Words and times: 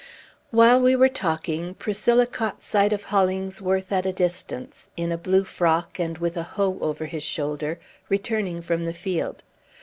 While 0.49 0.81
we 0.81 0.95
were 0.95 1.09
talking, 1.09 1.75
Priscilla 1.75 2.25
caught 2.25 2.63
sight 2.63 2.91
of 2.91 3.03
Hollingsworth 3.03 3.91
at 3.91 4.07
a 4.07 4.11
distance, 4.11 4.89
in 4.97 5.11
a 5.11 5.15
blue 5.15 5.43
frock, 5.43 5.99
and 5.99 6.17
with 6.17 6.35
a 6.35 6.41
hoe 6.57 6.79
over 6.81 7.05
his 7.05 7.21
shoulder, 7.21 7.79
returning 8.09 8.63
from 8.63 8.85
the 8.85 8.93
field. 8.95 9.43